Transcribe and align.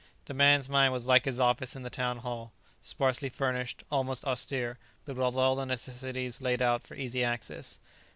The 0.25 0.33
man's 0.33 0.67
mind 0.67 0.91
was 0.93 1.05
like 1.05 1.25
his 1.25 1.39
office 1.39 1.75
in 1.75 1.83
the 1.83 1.91
Town 1.91 2.17
Hall: 2.17 2.53
sparsely 2.81 3.29
furnished, 3.29 3.83
almost 3.91 4.25
austere, 4.25 4.79
but 5.05 5.15
with 5.15 5.35
all 5.37 5.55
the 5.55 5.63
necessaries 5.65 6.41
laid 6.41 6.59
out 6.59 6.81
for 6.81 6.95
easy 6.95 7.23
access. 7.23 7.77